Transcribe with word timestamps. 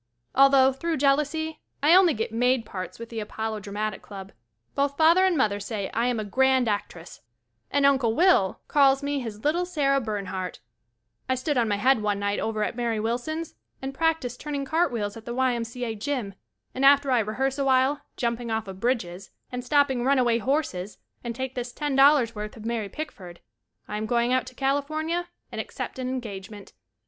Although, 0.33 0.73
through 0.73 0.97
jealousy. 0.97 1.59
I 1.83 1.93
only 1.93 2.15
get 2.15 2.31
maid 2.33 2.65
parts 2.65 2.97
with 2.97 3.09
the 3.09 3.19
Apollo 3.19 3.59
Dramatic 3.59 4.01
Club, 4.01 4.31
both 4.73 4.97
father 4.97 5.23
and 5.25 5.37
mother 5.37 5.59
say 5.59 5.91
I 5.93 6.07
am 6.07 6.19
a 6.19 6.23
grand 6.25 6.67
actress 6.67 7.21
and 7.69 7.85
Uncle 7.85 8.15
Will 8.15 8.61
calls 8.67 9.03
me 9.03 9.19
his 9.19 9.43
little 9.45 9.63
Sarah 9.63 10.01
Bern 10.01 10.23
103 10.25 10.33
off 10.33 10.47
a 10.57 10.57
strip 10.57 10.57
of 10.57 10.57
whatever 10.57 10.89
hand 10.89 11.01
everytime 11.05 11.05
dime." 11.05 11.13
104 11.29 11.29
Photoplay 11.29 11.29
Magazine 11.29 11.29
hardt. 11.29 11.29
I 11.29 11.35
stood 11.35 11.57
on 11.57 11.67
my 11.67 11.75
head 11.75 12.01
one 12.01 12.19
night 12.19 12.39
over 12.39 12.63
at 12.63 12.75
Mary 12.75 12.99
Wilson's, 12.99 13.55
and 13.83 13.93
practiced 13.93 14.39
turning 14.41 14.65
cart 14.65 14.91
wheels 14.91 15.17
at 15.17 15.25
the 15.25 15.35
Y. 15.35 15.53
M. 15.53 15.63
C. 15.63 15.83
A. 15.83 15.93
gym, 15.95 16.33
and 16.73 16.83
after 16.83 17.11
I 17.11 17.19
rehearse 17.19 17.59
a 17.59 17.63
while 17.65 18.01
jumping 18.17 18.49
off 18.49 18.67
of 18.67 18.79
bridges, 18.79 19.29
and 19.51 19.63
stopping 19.63 20.03
runaway 20.03 20.39
horses 20.39 20.97
and 21.23 21.35
take 21.35 21.53
this 21.53 21.71
Ten 21.71 21.95
Dollars 21.95 22.33
worth 22.33 22.57
of 22.57 22.65
Mary 22.65 22.89
Pick 22.89 23.11
ford, 23.11 23.39
I 23.87 23.97
am 23.97 24.07
going 24.07 24.33
out 24.33 24.47
to 24.47 24.55
California 24.55 25.27
and 25.51 25.61
ac 25.61 25.73
cept 25.75 25.99
an 25.99 26.09
engagement. 26.09 26.73